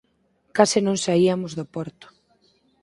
[0.55, 2.07] Case non saímos do porto